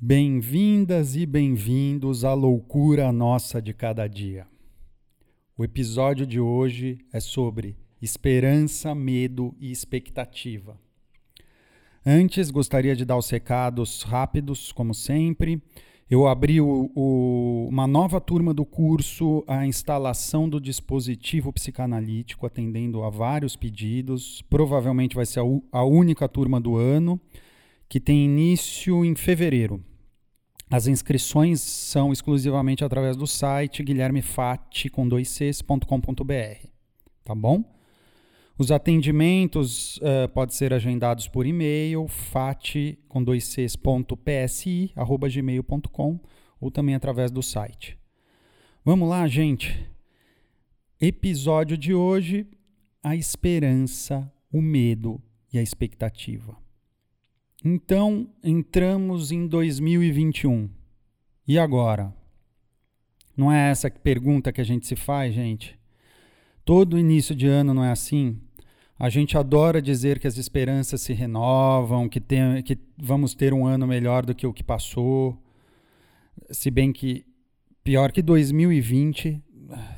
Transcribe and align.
Bem-vindas 0.00 1.16
e 1.16 1.26
bem-vindos 1.26 2.24
à 2.24 2.32
loucura 2.32 3.10
nossa 3.10 3.60
de 3.60 3.74
cada 3.74 4.06
dia. 4.06 4.46
O 5.56 5.64
episódio 5.64 6.24
de 6.24 6.38
hoje 6.38 6.98
é 7.12 7.18
sobre 7.18 7.76
esperança, 8.00 8.94
medo 8.94 9.52
e 9.58 9.72
expectativa. 9.72 10.78
Antes, 12.06 12.48
gostaria 12.48 12.94
de 12.94 13.04
dar 13.04 13.16
os 13.16 13.28
recados 13.28 14.02
rápidos, 14.02 14.70
como 14.70 14.94
sempre. 14.94 15.60
Eu 16.08 16.28
abri 16.28 16.60
o, 16.60 16.92
o, 16.94 17.66
uma 17.68 17.88
nova 17.88 18.20
turma 18.20 18.54
do 18.54 18.64
curso, 18.64 19.42
a 19.48 19.66
instalação 19.66 20.48
do 20.48 20.60
dispositivo 20.60 21.52
psicanalítico, 21.52 22.46
atendendo 22.46 23.02
a 23.02 23.10
vários 23.10 23.56
pedidos. 23.56 24.42
Provavelmente 24.42 25.16
vai 25.16 25.26
ser 25.26 25.40
a, 25.40 25.42
a 25.72 25.84
única 25.84 26.28
turma 26.28 26.60
do 26.60 26.76
ano 26.76 27.20
que 27.88 27.98
tem 27.98 28.24
início 28.24 29.04
em 29.04 29.16
fevereiro. 29.16 29.82
As 30.70 30.86
inscrições 30.86 31.60
são 31.60 32.12
exclusivamente 32.12 32.84
através 32.84 33.16
do 33.16 33.26
site 33.26 33.82
guilhermefati 33.82 34.90
com 34.90 35.08
dois 35.08 35.28
cs.com.br, 35.28 36.66
tá 37.24 37.34
bom? 37.34 37.64
Os 38.58 38.70
atendimentos 38.70 39.96
uh, 39.98 40.28
podem 40.34 40.54
ser 40.54 40.74
agendados 40.74 41.26
por 41.26 41.46
e-mail, 41.46 42.06
fati 42.06 42.98
com 43.08 43.22
dois 43.22 43.44
cs.psi, 43.44 44.92
arroba 44.94 45.28
gmail.com 45.28 46.20
ou 46.60 46.70
também 46.70 46.94
através 46.94 47.30
do 47.30 47.42
site. 47.42 47.96
Vamos 48.84 49.08
lá, 49.08 49.26
gente. 49.26 49.88
Episódio 51.00 51.78
de 51.78 51.94
hoje: 51.94 52.46
a 53.02 53.16
esperança, 53.16 54.30
o 54.52 54.60
medo 54.60 55.22
e 55.52 55.58
a 55.58 55.62
expectativa. 55.62 56.67
Então, 57.64 58.28
entramos 58.42 59.32
em 59.32 59.46
2021. 59.46 60.70
E 61.46 61.58
agora? 61.58 62.14
Não 63.36 63.52
é 63.52 63.70
essa 63.70 63.90
pergunta 63.90 64.52
que 64.52 64.60
a 64.60 64.64
gente 64.64 64.86
se 64.86 64.94
faz, 64.94 65.34
gente? 65.34 65.78
Todo 66.64 66.98
início 66.98 67.34
de 67.34 67.46
ano 67.46 67.74
não 67.74 67.84
é 67.84 67.90
assim? 67.90 68.40
A 68.98 69.08
gente 69.08 69.38
adora 69.38 69.80
dizer 69.80 70.18
que 70.18 70.26
as 70.26 70.36
esperanças 70.36 71.00
se 71.00 71.12
renovam, 71.12 72.08
que, 72.08 72.20
tem, 72.20 72.62
que 72.62 72.76
vamos 72.96 73.34
ter 73.34 73.54
um 73.54 73.66
ano 73.66 73.86
melhor 73.86 74.26
do 74.26 74.34
que 74.34 74.46
o 74.46 74.52
que 74.52 74.62
passou. 74.62 75.40
Se 76.50 76.70
bem 76.70 76.92
que 76.92 77.24
pior 77.82 78.12
que 78.12 78.20
2020 78.20 79.42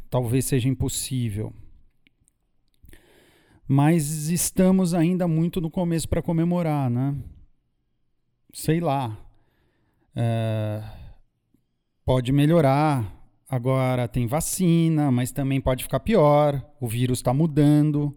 talvez 0.08 0.44
seja 0.44 0.68
impossível. 0.68 1.52
Mas 3.66 4.28
estamos 4.28 4.94
ainda 4.94 5.28
muito 5.28 5.60
no 5.60 5.70
começo 5.70 6.08
para 6.08 6.22
comemorar, 6.22 6.90
né? 6.90 7.16
Sei 8.52 8.80
lá, 8.80 9.16
é, 10.14 10.82
pode 12.04 12.32
melhorar. 12.32 13.18
Agora 13.48 14.06
tem 14.06 14.26
vacina, 14.26 15.10
mas 15.10 15.32
também 15.32 15.60
pode 15.60 15.82
ficar 15.82 16.00
pior. 16.00 16.64
O 16.80 16.86
vírus 16.86 17.18
está 17.18 17.34
mudando, 17.34 18.16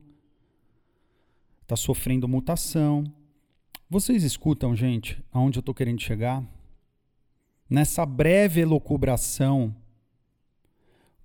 está 1.64 1.76
sofrendo 1.76 2.28
mutação. 2.28 3.04
Vocês 3.90 4.24
escutam, 4.24 4.76
gente, 4.76 5.24
aonde 5.32 5.58
eu 5.58 5.62
estou 5.62 5.74
querendo 5.74 6.02
chegar? 6.02 6.44
Nessa 7.70 8.06
breve 8.06 8.62
elucubração, 8.62 9.76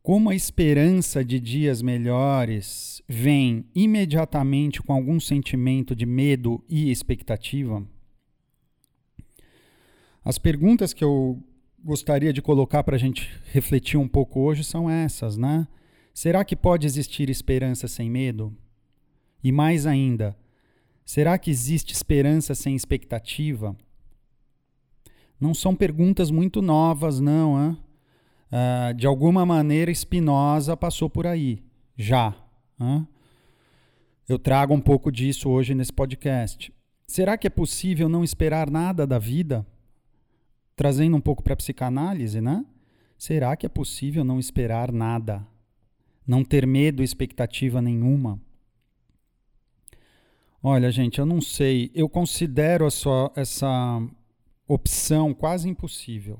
como 0.03 0.31
a 0.31 0.34
esperança 0.34 1.22
de 1.22 1.39
dias 1.39 1.83
melhores 1.83 3.03
vem 3.06 3.67
imediatamente 3.75 4.81
com 4.83 4.95
algum 4.95 5.20
sentimento 5.20 5.95
de 5.95 6.06
medo 6.06 6.65
e 6.67 6.91
expectativa? 6.91 7.87
As 10.29 10.37
perguntas 10.37 10.93
que 10.93 11.03
eu 11.03 11.43
gostaria 11.83 12.34
de 12.34 12.43
colocar 12.43 12.84
para 12.84 12.97
a 12.97 12.98
gente 12.98 13.33
refletir 13.51 13.98
um 13.98 14.07
pouco 14.07 14.41
hoje 14.41 14.62
são 14.62 14.91
essas, 14.91 15.39
né? 15.39 15.67
Será 16.12 16.45
que 16.45 16.55
pode 16.55 16.87
existir 16.87 17.31
esperança 17.31 17.89
sem 17.89 18.11
medo? 18.11 18.55
E 19.43 19.50
mais 19.50 19.87
ainda, 19.87 20.37
será 21.03 21.38
que 21.38 21.50
existe 21.50 21.94
esperança 21.94 22.55
sem 22.55 22.77
expectativa? 22.77 23.75
Não 25.41 25.55
são 25.55 25.75
perguntas 25.75 26.31
muito 26.31 26.61
novas, 26.61 27.21
não. 27.21 27.65
Hein? 27.65 27.78
Uh, 28.53 28.93
de 28.93 29.06
alguma 29.06 29.47
maneira, 29.47 29.91
Spinoza 29.94 30.77
passou 30.77 31.09
por 31.09 31.27
aí, 31.27 31.65
já. 31.97 32.37
Hein? 32.78 33.09
Eu 34.28 34.38
trago 34.38 34.75
um 34.75 34.81
pouco 34.83 35.11
disso 35.11 35.49
hoje 35.49 35.75
nesse 35.75 35.94
podcast. 35.94 36.71
Será 37.06 37.38
que 37.38 37.47
é 37.47 37.50
possível 37.50 38.11
não 38.11 38.22
esperar 38.22 38.71
nada 38.71 39.06
da 39.06 39.19
vida? 39.19 39.67
Trazendo 40.78 41.16
um 41.16 41.21
pouco 41.21 41.43
para 41.43 41.55
a 41.55 41.56
psicanálise, 41.56 42.41
né? 42.41 42.65
Será 43.19 43.56
que 43.56 43.66
é 43.66 43.69
possível 43.69 44.22
não 44.22 44.39
esperar 44.39 44.93
nada? 44.93 45.44
Não 46.25 46.44
ter 46.44 46.69
medo, 46.69 47.03
expectativa 47.03 47.83
nenhuma? 47.83 48.41
Olha, 50.62 50.88
gente, 50.93 51.19
eu 51.19 51.27
não 51.27 51.41
sei. 51.41 51.91
Eu 51.93 52.09
considero 52.09 52.87
essa, 52.87 53.11
essa 53.34 54.00
opção 54.69 55.34
quase 55.34 55.69
impossível. 55.69 56.38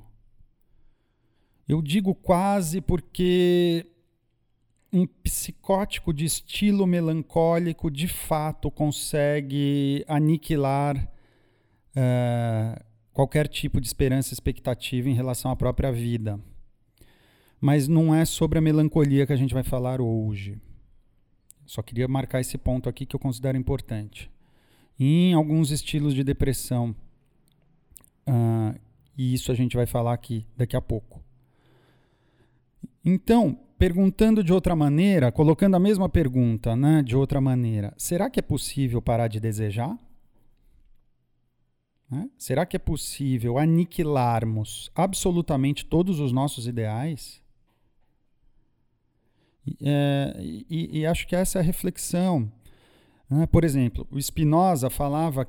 Eu 1.69 1.83
digo 1.83 2.15
quase 2.15 2.81
porque 2.81 3.91
um 4.93 5.05
psicótico 5.05 6.15
de 6.15 6.25
estilo 6.25 6.87
melancólico 6.87 7.91
de 7.91 8.07
fato 8.07 8.71
consegue 8.71 10.05
aniquilar 10.07 10.97
uh, 11.97 12.88
qualquer 13.19 13.49
tipo 13.49 13.81
de 13.81 13.87
esperança, 13.89 14.33
expectativa 14.33 15.09
em 15.09 15.13
relação 15.13 15.51
à 15.51 15.57
própria 15.57 15.91
vida. 15.91 16.39
Mas 17.61 17.89
não 17.89 18.15
é 18.15 18.25
sobre 18.25 18.59
a 18.59 18.61
melancolia 18.61 19.27
que 19.27 19.33
a 19.33 19.37
gente 19.37 19.53
vai 19.53 19.65
falar 19.65 20.01
hoje. 20.01 20.57
Só 21.67 21.83
queria 21.83 22.07
marcar 22.07 22.41
esse 22.41 22.57
ponto 22.57 22.89
aqui 22.89 23.05
que 23.05 23.17
eu 23.17 23.19
considero 23.19 23.59
importante. 23.59 24.31
Em 25.01 25.35
alguns 25.35 25.73
estilos 25.73 26.15
de 26.15 26.23
depressão, 26.23 26.95
uh, 28.29 28.79
e 29.17 29.35
isso 29.35 29.51
a 29.51 29.55
gente 29.57 29.77
vai 29.77 29.85
falar 29.85 30.13
aqui 30.13 30.47
daqui 30.57 30.77
a 30.77 30.81
pouco. 30.81 31.21
Então, 33.05 33.59
perguntando 33.77 34.45
de 34.45 34.53
outra 34.53 34.77
maneira, 34.77 35.33
colocando 35.33 35.75
a 35.75 35.81
mesma 35.81 36.09
pergunta 36.09 36.77
né, 36.77 37.03
de 37.03 37.17
outra 37.17 37.41
maneira, 37.41 37.93
será 37.99 38.31
que 38.31 38.39
é 38.39 38.43
possível 38.43 39.03
parar 39.03 39.27
de 39.27 39.41
desejar? 39.41 39.99
Né? 42.11 42.31
Será 42.39 42.65
que 42.65 42.77
é 42.77 42.79
possível 42.79 43.59
aniquilarmos 43.59 44.91
absolutamente 44.95 45.85
todos 45.85 46.21
os 46.21 46.33
nossos 46.33 46.67
ideais? 46.67 47.43
É, 49.83 50.35
e, 50.41 51.01
e, 51.01 51.07
acho 51.07 51.27
que 51.27 51.37
essa 51.37 51.59
é 51.59 51.61
a 51.61 51.65
reflexão. 51.65 52.51
Né? 53.29 53.47
Por 53.47 53.65
exemplo, 53.65 54.07
o 54.11 54.21
Spinoza 54.21 54.89
falava 54.89 55.47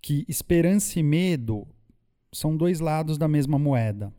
que 0.00 0.24
esperança 0.26 0.98
e 0.98 1.02
medo 1.02 1.66
são 2.32 2.56
dois 2.56 2.80
lados 2.80 3.18
da 3.18 3.28
mesma 3.28 3.58
moeda. 3.58 4.12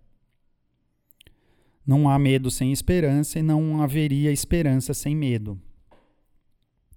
Não 1.85 2.07
há 2.07 2.19
medo 2.19 2.51
sem 2.51 2.71
esperança 2.71 3.39
e 3.39 3.41
não 3.41 3.81
haveria 3.81 4.31
esperança 4.31 4.93
sem 4.93 5.15
medo. 5.15 5.59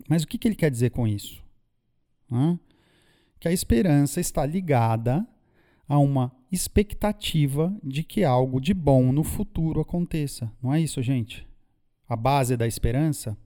Mas 0.07 0.23
o 0.23 0.27
que, 0.27 0.37
que 0.37 0.47
ele 0.47 0.55
quer 0.55 0.71
dizer 0.71 0.91
com 0.91 1.09
isso? 1.09 1.43
Hã? 2.31 2.59
Que 3.45 3.49
a 3.49 3.53
esperança 3.53 4.23
está 4.23 4.47
ligada 4.47 5.29
a 5.87 5.99
uma 5.99 6.33
expectativa 6.51 7.77
de 7.83 8.03
que 8.03 8.25
algo 8.25 8.59
de 8.59 8.73
bom 8.73 9.13
no 9.13 9.23
futuro 9.23 9.83
aconteça. 9.83 10.51
Não 10.63 10.73
é 10.73 10.81
isso, 10.81 11.03
gente? 11.03 11.47
A 12.09 12.17
base 12.17 12.57
da 12.57 12.67
esperança. 12.67 13.37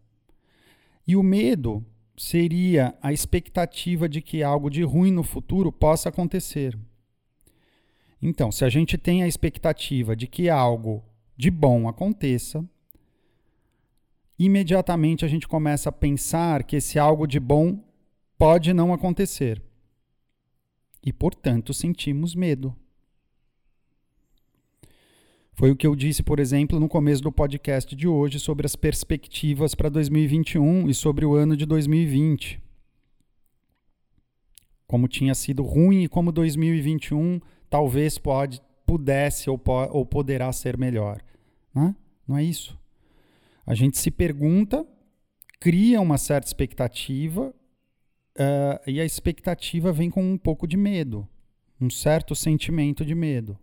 E 1.04 1.16
o 1.16 1.22
medo 1.24 1.84
seria 2.16 2.96
a 3.02 3.12
expectativa 3.12 4.08
de 4.08 4.22
que 4.22 4.40
algo 4.40 4.70
de 4.70 4.84
ruim 4.84 5.10
no 5.10 5.24
futuro 5.24 5.72
possa 5.72 6.10
acontecer. 6.10 6.78
Então, 8.22 8.52
se 8.52 8.64
a 8.64 8.68
gente 8.68 8.96
tem 8.96 9.24
a 9.24 9.26
expectativa 9.26 10.14
de 10.14 10.28
que 10.28 10.48
algo 10.48 11.02
de 11.36 11.50
bom 11.50 11.88
aconteça, 11.88 12.64
imediatamente 14.38 15.24
a 15.24 15.28
gente 15.28 15.48
começa 15.48 15.88
a 15.88 15.92
pensar 15.92 16.62
que 16.62 16.76
esse 16.76 17.00
algo 17.00 17.26
de 17.26 17.40
bom 17.40 17.82
pode 18.38 18.72
não 18.72 18.94
acontecer 18.94 19.60
e, 21.04 21.12
portanto, 21.12 21.72
sentimos 21.72 22.34
medo. 22.34 22.74
Foi 25.58 25.72
o 25.72 25.76
que 25.76 25.86
eu 25.86 25.96
disse, 25.96 26.22
por 26.22 26.38
exemplo, 26.38 26.78
no 26.78 26.88
começo 26.88 27.20
do 27.20 27.32
podcast 27.32 27.96
de 27.96 28.06
hoje 28.06 28.38
sobre 28.38 28.64
as 28.64 28.76
perspectivas 28.76 29.74
para 29.74 29.88
2021 29.88 30.88
e 30.88 30.94
sobre 30.94 31.24
o 31.24 31.34
ano 31.34 31.56
de 31.56 31.66
2020. 31.66 32.62
Como 34.86 35.08
tinha 35.08 35.34
sido 35.34 35.64
ruim 35.64 36.04
e 36.04 36.08
como 36.08 36.30
2021 36.30 37.40
talvez 37.68 38.18
pode, 38.18 38.62
pudesse 38.86 39.50
ou, 39.50 39.58
po 39.58 39.72
ou 39.90 40.06
poderá 40.06 40.52
ser 40.52 40.78
melhor. 40.78 41.20
Né? 41.74 41.92
Não 42.26 42.36
é 42.36 42.44
isso. 42.44 42.78
A 43.66 43.74
gente 43.74 43.98
se 43.98 44.12
pergunta, 44.12 44.86
cria 45.58 46.00
uma 46.00 46.18
certa 46.18 46.46
expectativa 46.46 47.52
Uh, 48.38 48.78
e 48.88 49.00
a 49.00 49.04
expectativa 49.04 49.92
vem 49.92 50.08
com 50.08 50.22
um 50.22 50.38
pouco 50.38 50.66
de 50.66 50.76
medo. 50.76 51.28
um 51.80 51.90
certo 51.90 52.34
sentimento 52.34 53.04
de 53.04 53.14
medo. 53.14 53.58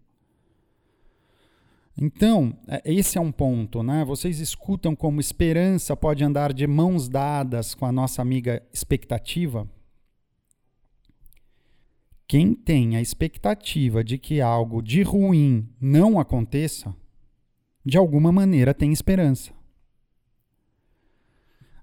Então, 1.97 2.57
é, 2.67 2.81
esse 2.85 3.17
é 3.17 3.21
um 3.21 3.31
ponto, 3.31 3.81
né? 3.81 4.03
Vocês 4.03 4.39
escutam 4.39 4.95
como 4.95 5.21
esperança 5.21 5.95
pode 5.95 6.23
andar 6.23 6.51
de 6.51 6.67
mãos 6.67 7.07
dadas 7.07 7.73
com 7.73 7.85
a 7.85 7.91
nossa 7.91 8.21
amiga 8.21 8.61
expectativa? 8.73 9.69
Quem 12.27 12.53
tem 12.53 12.97
a 12.97 13.01
expectativa 13.01 14.03
de 14.03 14.17
que 14.17 14.41
algo 14.41 14.81
de 14.81 15.03
ruim 15.03 15.69
não 15.79 16.19
aconteça, 16.19 16.93
de 17.85 17.97
alguma 17.97 18.31
maneira 18.31 18.73
tem 18.73 18.91
esperança. 18.91 19.53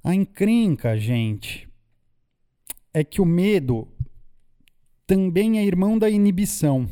A 0.05 0.15
encrenca, 0.15 0.99
gente, 0.99 1.72
é 2.93 3.03
que 3.03 3.21
o 3.21 3.27
medo 3.27 3.89
também 5.07 5.59
é 5.59 5.65
irmão 5.65 5.99
da 5.99 6.09
inibição. 6.09 6.89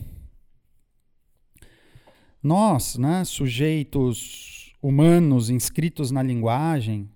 Nós, 2.43 2.97
né, 2.97 3.25
sujeitos 3.25 4.73
humanos 4.83 5.51
inscritos 5.51 6.11
na 6.11 6.23
linguagem, 6.23 7.09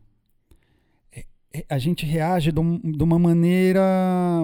é, 1.10 1.24
é, 1.52 1.64
a 1.68 1.78
gente 1.78 2.04
reage 2.04 2.52
de 2.52 3.02
uma 3.02 3.18
maneira 3.18 3.82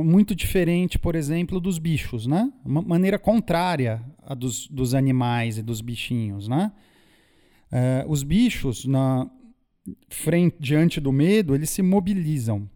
muito 0.02 0.34
diferente, 0.34 0.98
por 0.98 1.14
exemplo, 1.14 1.60
dos 1.60 1.78
bichos, 1.78 2.26
né? 2.26 2.50
Uma 2.64 2.80
maneira 2.80 3.18
contrária 3.18 4.02
à 4.22 4.34
dos, 4.34 4.66
dos 4.68 4.94
animais 4.94 5.58
e 5.58 5.62
dos 5.62 5.82
bichinhos, 5.82 6.48
né? 6.48 6.72
Uh, 7.70 8.10
os 8.10 8.22
bichos, 8.22 8.84
na 8.84 9.30
frente, 10.08 10.56
diante 10.58 10.98
do 10.98 11.12
medo, 11.12 11.54
eles 11.54 11.70
se 11.70 11.82
mobilizam. 11.82 12.68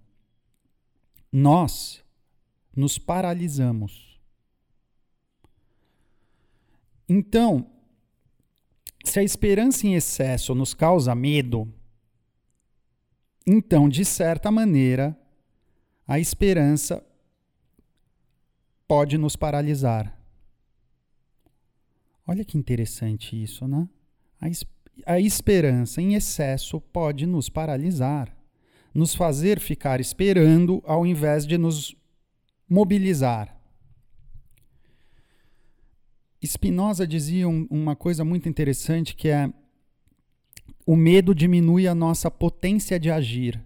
Nós 1.36 2.00
nos 2.76 2.96
paralisamos. 2.96 4.20
Então, 7.08 7.68
se 9.04 9.18
a 9.18 9.22
esperança 9.24 9.84
em 9.84 9.96
excesso 9.96 10.54
nos 10.54 10.74
causa 10.74 11.12
medo, 11.12 11.68
então, 13.44 13.88
de 13.88 14.04
certa 14.04 14.48
maneira, 14.52 15.18
a 16.06 16.20
esperança 16.20 17.04
pode 18.86 19.18
nos 19.18 19.34
paralisar. 19.34 20.16
Olha 22.28 22.44
que 22.44 22.56
interessante 22.56 23.42
isso, 23.42 23.66
né? 23.66 23.88
A, 24.40 25.14
a 25.14 25.18
esperança 25.18 26.00
em 26.00 26.14
excesso 26.14 26.80
pode 26.80 27.26
nos 27.26 27.48
paralisar, 27.48 28.32
nos 28.94 29.14
fazer 29.14 29.58
ficar 29.58 30.00
esperando 30.00 30.82
ao 30.86 31.04
invés 31.04 31.44
de 31.46 31.58
nos 31.58 31.96
mobilizar. 32.68 33.54
Spinoza 36.44 37.06
dizia 37.06 37.48
um, 37.48 37.66
uma 37.70 37.96
coisa 37.96 38.24
muito 38.24 38.48
interessante 38.48 39.16
que 39.16 39.28
é 39.28 39.52
o 40.86 40.94
medo 40.94 41.34
diminui 41.34 41.88
a 41.88 41.94
nossa 41.94 42.30
potência 42.30 43.00
de 43.00 43.10
agir. 43.10 43.60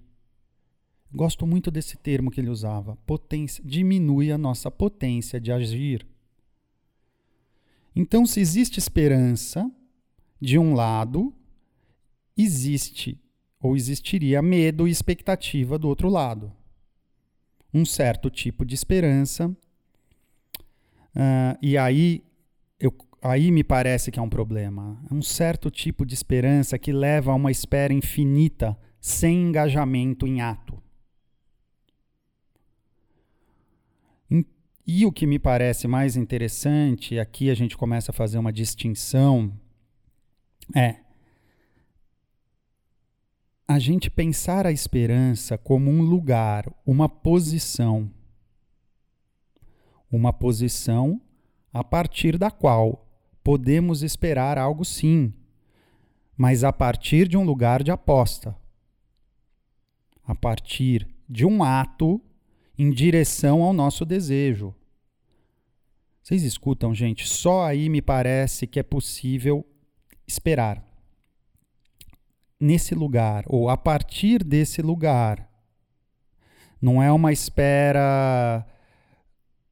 Gosto 1.12 1.46
muito 1.46 1.70
desse 1.70 1.96
termo 1.96 2.30
que 2.30 2.40
ele 2.40 2.50
usava. 2.50 2.96
Potência 3.04 3.62
diminui 3.64 4.30
a 4.30 4.38
nossa 4.38 4.70
potência 4.70 5.40
de 5.40 5.50
agir. 5.50 6.06
Então, 7.96 8.24
se 8.24 8.40
existe 8.40 8.78
esperança 8.78 9.68
de 10.40 10.58
um 10.58 10.74
lado, 10.74 11.34
existe 12.36 13.20
ou 13.60 13.76
existiria 13.76 14.40
medo 14.40 14.86
e 14.86 14.90
expectativa 14.90 15.78
do 15.78 15.88
outro 15.88 16.08
lado. 16.08 16.52
Um 17.72 17.84
certo 17.84 18.30
tipo 18.30 18.64
de 18.64 18.74
esperança. 18.74 19.48
Uh, 21.14 21.58
e 21.60 21.76
aí 21.76 22.22
eu, 22.78 22.94
aí 23.20 23.50
me 23.50 23.64
parece 23.64 24.10
que 24.10 24.18
é 24.18 24.22
um 24.22 24.28
problema. 24.28 25.02
Um 25.10 25.22
certo 25.22 25.70
tipo 25.70 26.06
de 26.06 26.14
esperança 26.14 26.78
que 26.78 26.92
leva 26.92 27.32
a 27.32 27.34
uma 27.34 27.50
espera 27.50 27.92
infinita 27.92 28.78
sem 29.00 29.48
engajamento 29.48 30.26
em 30.26 30.40
ato. 30.40 30.80
E 34.90 35.04
o 35.04 35.12
que 35.12 35.26
me 35.26 35.38
parece 35.38 35.86
mais 35.86 36.16
interessante, 36.16 37.18
aqui 37.18 37.50
a 37.50 37.54
gente 37.54 37.76
começa 37.76 38.10
a 38.10 38.14
fazer 38.14 38.38
uma 38.38 38.50
distinção, 38.50 39.52
é 40.74 41.00
a 43.70 43.78
gente 43.78 44.10
pensar 44.10 44.66
a 44.66 44.72
esperança 44.72 45.58
como 45.58 45.90
um 45.90 46.00
lugar, 46.00 46.72
uma 46.86 47.06
posição. 47.06 48.10
Uma 50.10 50.32
posição 50.32 51.20
a 51.70 51.84
partir 51.84 52.38
da 52.38 52.50
qual 52.50 53.06
podemos 53.44 54.02
esperar 54.02 54.56
algo 54.56 54.86
sim, 54.86 55.34
mas 56.34 56.64
a 56.64 56.72
partir 56.72 57.28
de 57.28 57.36
um 57.36 57.44
lugar 57.44 57.82
de 57.82 57.90
aposta, 57.90 58.56
a 60.24 60.34
partir 60.34 61.06
de 61.28 61.44
um 61.44 61.62
ato 61.62 62.18
em 62.78 62.90
direção 62.90 63.62
ao 63.62 63.74
nosso 63.74 64.06
desejo. 64.06 64.74
Vocês 66.22 66.42
escutam, 66.42 66.94
gente? 66.94 67.28
Só 67.28 67.64
aí 67.64 67.90
me 67.90 68.00
parece 68.00 68.66
que 68.66 68.80
é 68.80 68.82
possível 68.82 69.62
esperar. 70.26 70.87
Nesse 72.60 72.94
lugar, 72.94 73.44
ou 73.46 73.68
a 73.68 73.76
partir 73.76 74.42
desse 74.42 74.82
lugar. 74.82 75.48
Não 76.80 77.02
é 77.02 77.10
uma 77.12 77.32
espera 77.32 78.66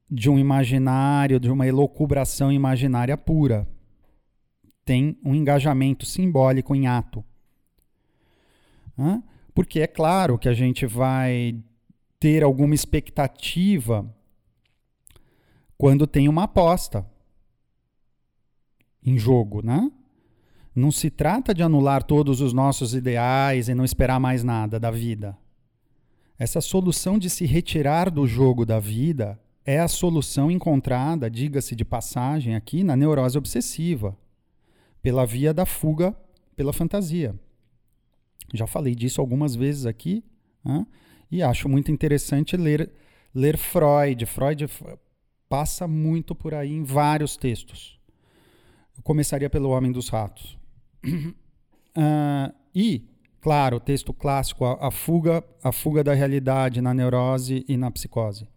de 0.08 0.30
um 0.30 0.38
imaginário, 0.38 1.40
de 1.40 1.50
uma 1.50 1.66
elocubração 1.66 2.52
imaginária 2.52 3.16
pura. 3.16 3.68
Tem 4.84 5.18
um 5.24 5.34
engajamento 5.34 6.06
simbólico 6.06 6.74
em 6.74 6.86
ato. 6.86 7.24
Porque 9.54 9.80
é 9.80 9.86
claro 9.86 10.38
que 10.38 10.48
a 10.48 10.54
gente 10.54 10.86
vai 10.86 11.58
ter 12.20 12.42
alguma 12.42 12.74
expectativa 12.74 14.08
quando 15.76 16.06
tem 16.06 16.28
uma 16.28 16.44
aposta 16.44 17.06
em 19.04 19.18
jogo, 19.18 19.64
né? 19.64 19.90
Não 20.76 20.90
se 20.90 21.08
trata 21.08 21.54
de 21.54 21.62
anular 21.62 22.02
todos 22.02 22.42
os 22.42 22.52
nossos 22.52 22.94
ideais 22.94 23.70
e 23.70 23.74
não 23.74 23.82
esperar 23.82 24.20
mais 24.20 24.44
nada 24.44 24.78
da 24.78 24.90
vida. 24.90 25.34
Essa 26.38 26.60
solução 26.60 27.18
de 27.18 27.30
se 27.30 27.46
retirar 27.46 28.10
do 28.10 28.26
jogo 28.26 28.66
da 28.66 28.78
vida 28.78 29.40
é 29.64 29.80
a 29.80 29.88
solução 29.88 30.50
encontrada, 30.50 31.30
diga-se 31.30 31.74
de 31.74 31.82
passagem 31.82 32.54
aqui, 32.54 32.84
na 32.84 32.94
neurose 32.94 33.38
obsessiva, 33.38 34.14
pela 35.00 35.24
via 35.24 35.54
da 35.54 35.64
fuga 35.64 36.14
pela 36.54 36.74
fantasia. 36.74 37.34
Já 38.52 38.66
falei 38.66 38.94
disso 38.94 39.20
algumas 39.20 39.54
vezes 39.56 39.86
aqui, 39.86 40.22
e 41.30 41.42
acho 41.42 41.70
muito 41.70 41.90
interessante 41.90 42.54
ler, 42.54 42.92
ler 43.34 43.56
Freud. 43.56 44.26
Freud 44.26 44.68
passa 45.48 45.88
muito 45.88 46.34
por 46.34 46.52
aí 46.52 46.72
em 46.72 46.84
vários 46.84 47.34
textos. 47.36 47.98
Eu 48.94 49.02
começaria 49.02 49.48
pelo 49.48 49.70
Homem 49.70 49.90
dos 49.90 50.10
Ratos. 50.10 50.58
Uh, 51.06 52.54
e, 52.74 53.04
claro, 53.40 53.76
o 53.76 53.80
texto 53.80 54.12
clássico, 54.12 54.64
a, 54.64 54.88
a, 54.88 54.90
fuga, 54.90 55.44
a 55.62 55.72
fuga 55.72 56.02
da 56.02 56.14
realidade 56.14 56.80
na 56.80 56.92
neurose 56.92 57.64
e 57.68 57.76
na 57.76 57.90
psicose. 57.90 58.48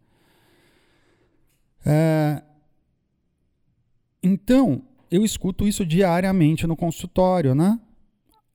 É, 1.85 2.43
então, 4.21 4.83
eu 5.09 5.23
escuto 5.23 5.67
isso 5.67 5.85
diariamente 5.85 6.67
no 6.67 6.75
consultório, 6.75 7.55
né? 7.55 7.79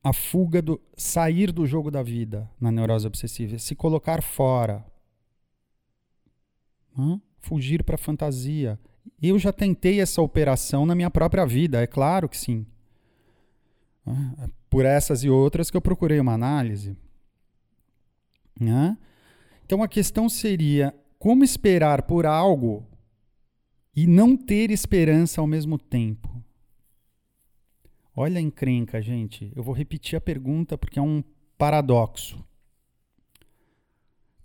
A 0.02 0.12
fuga 0.12 0.60
do 0.60 0.80
sair 0.96 1.50
do 1.50 1.66
jogo 1.66 1.90
da 1.90 2.02
vida 2.02 2.50
na 2.60 2.70
neurose 2.70 3.06
obsessiva, 3.06 3.58
se 3.58 3.74
colocar 3.74 4.22
fora, 4.22 4.84
né? 6.96 7.20
fugir 7.40 7.82
para 7.82 7.94
a 7.94 7.98
fantasia. 7.98 8.78
Eu 9.20 9.38
já 9.38 9.52
tentei 9.52 10.00
essa 10.00 10.20
operação 10.20 10.84
na 10.84 10.94
minha 10.94 11.10
própria 11.10 11.46
vida, 11.46 11.82
é 11.82 11.86
claro 11.86 12.28
que 12.28 12.36
sim. 12.36 12.66
É 14.06 14.48
por 14.68 14.84
essas 14.84 15.22
e 15.22 15.30
outras 15.30 15.70
que 15.70 15.76
eu 15.76 15.80
procurei 15.80 16.18
uma 16.18 16.32
análise. 16.32 16.96
Né? 18.58 18.98
Então 19.64 19.82
a 19.82 19.88
questão 19.88 20.28
seria 20.28 20.94
como 21.18 21.44
esperar 21.44 22.02
por 22.02 22.26
algo 22.26 22.84
e 23.94 24.06
não 24.06 24.36
ter 24.36 24.70
esperança 24.70 25.40
ao 25.40 25.46
mesmo 25.46 25.78
tempo. 25.78 26.42
Olha 28.16 28.38
a 28.38 28.42
encrenca, 28.42 29.00
gente. 29.00 29.52
Eu 29.54 29.62
vou 29.62 29.74
repetir 29.74 30.16
a 30.16 30.20
pergunta 30.20 30.76
porque 30.76 30.98
é 30.98 31.02
um 31.02 31.22
paradoxo. 31.56 32.44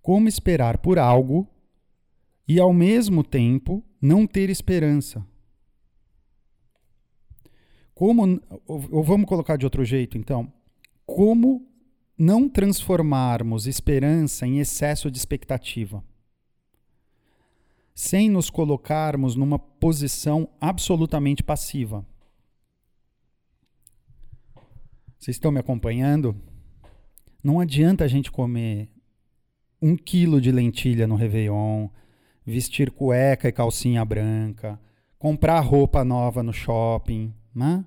Como 0.01 0.27
esperar 0.27 0.77
por 0.77 0.97
algo 0.97 1.47
e 2.47 2.59
ao 2.59 2.73
mesmo 2.73 3.23
tempo 3.23 3.83
não 4.01 4.25
ter 4.25 4.49
esperança? 4.49 5.25
Como, 7.99 8.39
ou 8.65 9.03
vamos 9.03 9.27
colocar 9.27 9.57
de 9.57 9.65
outro 9.65 9.83
jeito, 9.83 10.17
então, 10.17 10.49
como 11.05 11.67
não 12.17 12.47
transformarmos 12.47 13.67
esperança 13.67 14.47
em 14.47 14.59
excesso 14.59 15.11
de 15.11 15.17
expectativa? 15.17 16.01
sem 17.99 18.29
nos 18.29 18.49
colocarmos 18.49 19.35
numa 19.35 19.59
posição 19.59 20.47
absolutamente 20.61 21.43
passiva. 21.43 22.05
Vocês 25.17 25.35
estão 25.35 25.51
me 25.51 25.59
acompanhando? 25.59 26.33
Não 27.43 27.59
adianta 27.59 28.05
a 28.05 28.07
gente 28.07 28.31
comer 28.31 28.87
um 29.81 29.97
quilo 29.97 30.39
de 30.39 30.49
lentilha 30.49 31.05
no 31.05 31.17
Réveillon, 31.17 31.89
vestir 32.45 32.89
cueca 32.89 33.49
e 33.49 33.51
calcinha 33.51 34.05
branca, 34.05 34.79
comprar 35.17 35.59
roupa 35.59 36.05
nova 36.05 36.41
no 36.41 36.53
shopping, 36.53 37.35
né? 37.59 37.85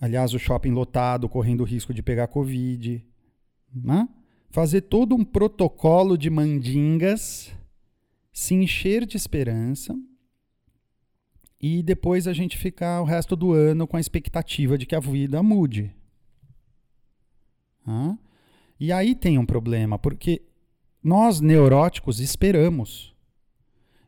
Aliás, 0.00 0.32
o 0.32 0.38
shopping 0.38 0.70
lotado, 0.70 1.28
correndo 1.28 1.60
o 1.60 1.64
risco 1.64 1.92
de 1.92 2.02
pegar 2.02 2.26
Covid, 2.26 3.04
né? 3.72 4.08
Fazer 4.50 4.80
todo 4.80 5.14
um 5.14 5.24
protocolo 5.24 6.16
de 6.16 6.30
mandingas 6.30 7.52
se 8.32 8.54
encher 8.54 9.04
de 9.04 9.16
esperança 9.16 9.94
e 11.60 11.82
depois 11.82 12.26
a 12.26 12.32
gente 12.32 12.56
ficar 12.56 13.02
o 13.02 13.04
resto 13.04 13.36
do 13.36 13.52
ano 13.52 13.86
com 13.86 13.96
a 13.96 14.00
expectativa 14.00 14.78
de 14.78 14.86
que 14.86 14.94
a 14.94 15.00
vida 15.00 15.42
mude. 15.42 15.94
Ah? 17.86 18.16
E 18.78 18.90
aí 18.90 19.14
tem 19.14 19.38
um 19.38 19.44
problema, 19.44 19.98
porque 19.98 20.42
nós 21.02 21.40
neuróticos 21.40 22.18
esperamos. 22.18 23.14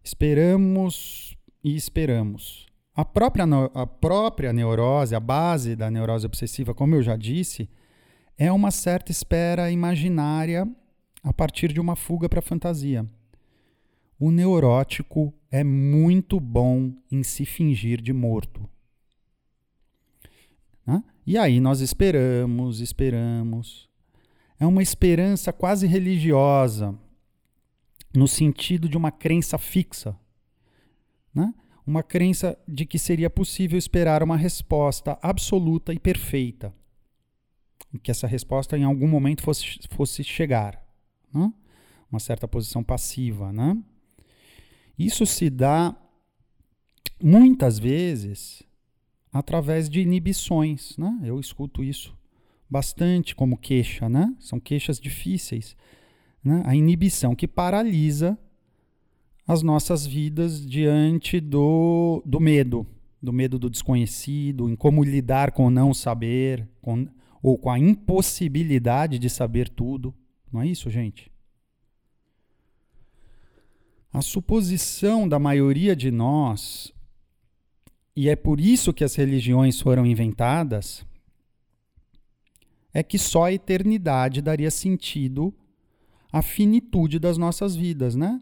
Esperamos 0.03 1.37
e 1.63 1.77
esperamos. 1.77 2.72
A 2.95 3.05
própria, 3.05 3.45
a 3.75 3.87
própria 3.87 4.53
neurose, 4.53 5.15
a 5.15 5.21
base 5.21 5.75
da 5.75 5.91
neurose 5.91 6.27
obsessiva, 6.27 6.75
como 6.75 6.95
eu 6.95 7.03
já 7.03 7.17
disse, 7.17 7.69
é 8.37 8.53
uma 8.53 8.71
certa 8.71 9.11
espera 9.11 9.71
imaginária 9.71 10.69
a 11.23 11.33
partir 11.33 11.73
de 11.73 11.81
uma 11.81 11.97
fuga 11.97 12.29
para 12.29 12.41
a 12.41 12.43
fantasia 12.43 13.09
o 14.23 14.31
neurótico 14.31 15.35
é 15.51 15.65
muito 15.65 16.39
bom 16.39 16.95
em 17.11 17.25
se 17.25 17.45
fingir 17.45 18.01
de 18.01 18.13
morto. 18.13 18.71
Né? 20.87 21.03
E 21.27 21.37
aí 21.37 21.59
nós 21.59 21.81
esperamos, 21.81 22.79
esperamos. 22.79 23.89
É 24.61 24.65
uma 24.65 24.81
esperança 24.81 25.53
quase 25.53 25.89
religiosa, 25.89 26.97
no 28.15 28.29
sentido 28.29 28.89
de 28.89 28.97
uma 28.97 29.11
crença 29.11 29.59
fixa. 29.59 30.17
Né? 31.35 31.53
Uma 31.87 32.03
crença 32.03 32.59
de 32.67 32.87
que 32.87 32.99
seria 32.99 33.29
possível 33.29 33.79
esperar 33.79 34.23
uma 34.23 34.37
resposta 34.37 35.19
absoluta 35.21 35.93
e 35.93 35.99
perfeita. 35.99 36.73
Que 38.03 38.11
essa 38.11 38.27
resposta 38.27 38.79
em 38.79 38.85
algum 38.85 39.09
momento 39.09 39.43
fosse, 39.43 39.79
fosse 39.91 40.25
chegar. 40.25 40.83
Né? 41.33 41.53
Uma 42.11 42.21
certa 42.21 42.47
posição 42.47 42.83
passiva. 42.83 43.53
Né? 43.53 43.77
Isso 44.99 45.27
se 45.27 45.51
dá 45.51 45.97
muitas 47.23 47.79
vezes 47.79 48.63
através 49.33 49.89
de 49.89 50.01
inibições, 50.01 50.97
né? 50.99 51.21
Eu 51.25 51.41
escuto 51.41 51.83
isso 51.83 52.15
bastante 52.69 53.35
como 53.35 53.57
queixa, 53.57 54.09
né? 54.09 54.35
São 54.39 54.61
queixas 54.61 55.01
difíceis, 55.01 55.77
né? 56.45 56.63
A 56.67 56.75
inibição 56.75 57.35
que 57.35 57.49
paralisa 57.49 58.39
as 59.47 59.63
nossas 59.63 60.07
vidas 60.07 60.65
diante 60.65 61.41
do, 61.41 62.23
do 62.25 62.39
medo, 62.39 62.87
do 63.21 63.33
medo 63.33 63.59
do 63.59 63.69
desconhecido, 63.69 64.69
em 64.69 64.77
como 64.77 65.03
lidar 65.03 65.53
com 65.53 65.67
o 65.67 65.71
não 65.71 65.93
saber, 65.93 66.69
com, 66.81 67.07
ou 67.43 67.59
com 67.59 67.71
a 67.71 67.79
impossibilidade 67.79 69.19
de 69.19 69.29
saber 69.29 69.69
tudo. 69.69 70.15
Não 70.53 70.63
é 70.63 70.67
isso, 70.67 70.89
gente? 70.91 71.31
A 74.13 74.21
suposição 74.21 75.29
da 75.29 75.39
maioria 75.39 75.97
de 75.97 76.11
nós, 76.11 76.93
e 78.15 78.29
é 78.29 78.37
por 78.37 78.61
isso 78.61 78.93
que 78.93 79.03
as 79.03 79.15
religiões 79.15 79.81
foram 79.81 80.05
inventadas, 80.05 81.05
é 82.93 83.03
que 83.03 83.19
só 83.19 83.45
a 83.45 83.53
eternidade 83.53 84.43
daria 84.43 84.71
sentido 84.71 85.55
à 86.31 86.43
finitude 86.43 87.19
das 87.19 87.39
nossas 87.39 87.75
vidas, 87.75 88.15
né? 88.15 88.41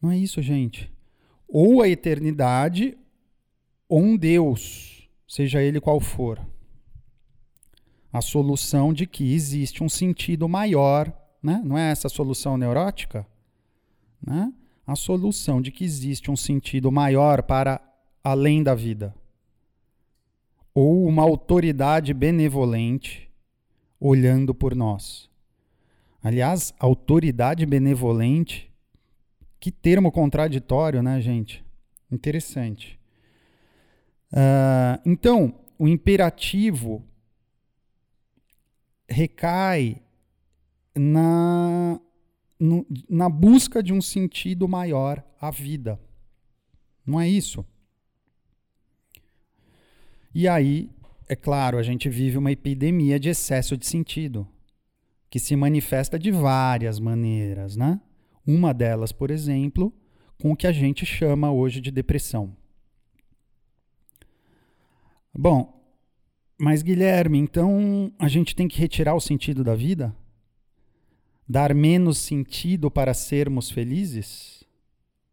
Não 0.00 0.10
é 0.10 0.16
isso, 0.16 0.40
gente. 0.40 0.92
Ou 1.48 1.82
a 1.82 1.88
eternidade, 1.88 2.96
ou 3.88 4.00
um 4.00 4.16
Deus, 4.16 5.08
seja 5.26 5.62
ele 5.62 5.80
qual 5.80 6.00
for. 6.00 6.40
A 8.12 8.20
solução 8.20 8.92
de 8.92 9.06
que 9.06 9.34
existe 9.34 9.84
um 9.84 9.88
sentido 9.88 10.48
maior, 10.48 11.12
né? 11.42 11.60
Não 11.64 11.76
é 11.76 11.90
essa 11.90 12.08
solução 12.08 12.56
neurótica? 12.56 13.26
Né? 14.20 14.52
a 14.90 14.96
solução 14.96 15.62
de 15.62 15.70
que 15.70 15.84
existe 15.84 16.30
um 16.30 16.36
sentido 16.36 16.90
maior 16.90 17.42
para 17.44 17.80
além 18.24 18.60
da 18.60 18.74
vida. 18.74 19.14
Ou 20.74 21.06
uma 21.06 21.22
autoridade 21.22 22.12
benevolente 22.12 23.30
olhando 24.00 24.52
por 24.52 24.74
nós. 24.74 25.30
Aliás, 26.22 26.74
autoridade 26.78 27.64
benevolente, 27.66 28.69
que 29.60 29.70
termo 29.70 30.10
contraditório, 30.10 31.02
né, 31.02 31.20
gente? 31.20 31.62
Interessante. 32.10 32.98
Uh, 34.32 35.00
então, 35.04 35.54
o 35.78 35.86
imperativo 35.86 37.04
recai 39.08 40.00
na 40.96 42.00
no, 42.58 42.86
na 43.08 43.28
busca 43.28 43.82
de 43.82 43.92
um 43.92 44.02
sentido 44.02 44.68
maior 44.68 45.24
à 45.40 45.50
vida. 45.50 45.98
Não 47.06 47.18
é 47.18 47.26
isso? 47.26 47.64
E 50.34 50.46
aí, 50.46 50.90
é 51.28 51.34
claro, 51.34 51.78
a 51.78 51.82
gente 51.82 52.08
vive 52.08 52.36
uma 52.36 52.52
epidemia 52.52 53.18
de 53.18 53.30
excesso 53.30 53.76
de 53.76 53.86
sentido, 53.86 54.46
que 55.30 55.38
se 55.38 55.56
manifesta 55.56 56.18
de 56.18 56.30
várias 56.30 57.00
maneiras, 57.00 57.76
né? 57.76 58.00
Uma 58.50 58.72
delas, 58.72 59.12
por 59.12 59.30
exemplo, 59.30 59.92
com 60.40 60.52
o 60.52 60.56
que 60.56 60.66
a 60.66 60.72
gente 60.72 61.04
chama 61.04 61.52
hoje 61.52 61.80
de 61.80 61.90
depressão. 61.90 62.56
Bom, 65.32 65.80
mas 66.58 66.82
Guilherme, 66.82 67.38
então 67.38 68.12
a 68.18 68.28
gente 68.28 68.54
tem 68.54 68.66
que 68.66 68.78
retirar 68.78 69.14
o 69.14 69.20
sentido 69.20 69.62
da 69.62 69.74
vida? 69.74 70.14
dar 71.50 71.74
menos 71.74 72.18
sentido 72.18 72.88
para 72.88 73.12
sermos 73.12 73.72
felizes? 73.72 74.62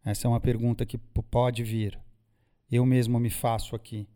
Essa 0.04 0.28
é 0.28 0.30
uma 0.30 0.40
pergunta 0.40 0.84
que 0.84 0.98
pode 0.98 1.64
vir. 1.64 2.00
Eu 2.72 2.88
mesmo 2.88 3.20
me 3.20 3.30
faço 3.30 3.76
aqui. 3.76 4.08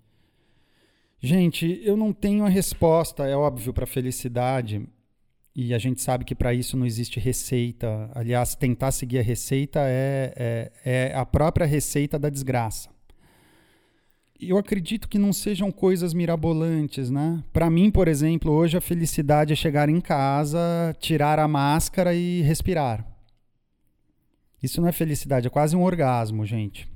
Gente, 1.20 1.80
eu 1.84 1.96
não 1.96 2.12
tenho 2.12 2.44
a 2.44 2.50
resposta, 2.50 3.28
é 3.28 3.36
óbvio, 3.36 3.72
para 3.72 3.84
a 3.84 3.88
felicidade. 3.88 4.84
E 5.64 5.76
a 5.76 5.78
gente 5.78 6.02
sabe 6.02 6.26
que 6.26 6.34
para 6.34 6.54
isso 6.54 6.76
não 6.76 6.88
existe 6.88 7.20
receita. 7.20 8.10
Aliás, 8.16 8.56
tentar 8.56 8.92
seguir 8.92 9.20
a 9.20 9.22
receita 9.22 9.80
é, 9.84 10.34
é, 10.36 10.72
é 10.84 11.16
a 11.16 11.24
própria 11.24 11.68
receita 11.68 12.18
da 12.18 12.30
desgraça 12.30 12.90
eu 14.42 14.58
acredito 14.58 15.08
que 15.08 15.20
não 15.20 15.32
sejam 15.32 15.72
coisas 15.72 16.14
mirabolantes, 16.14 17.12
né? 17.12 17.44
Para 17.54 17.70
mim, 17.70 17.92
por 17.92 18.08
exemplo, 18.08 18.52
hoje 18.52 18.76
a 18.76 18.82
felicidade 18.82 19.54
é 19.54 19.56
chegar 19.56 19.88
em 19.88 20.02
casa, 20.02 20.60
tirar 21.00 21.38
a 21.38 21.48
máscara 21.48 22.14
e 22.16 22.42
respirar. 22.42 23.06
Isso 24.62 24.82
não 24.82 24.88
é 24.88 24.92
felicidade, 24.92 25.46
é 25.46 25.50
quase 25.50 25.76
um 25.76 25.84
orgasmo, 25.84 26.46
gente. 26.46 26.90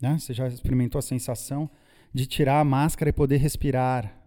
Né? 0.00 0.18
Você 0.18 0.32
já 0.32 0.48
experimentou 0.48 0.98
a 0.98 1.02
sensação 1.02 1.68
de 2.14 2.26
tirar 2.26 2.60
a 2.60 2.64
máscara 2.64 3.10
e 3.10 3.12
poder 3.12 3.36
respirar? 3.36 4.25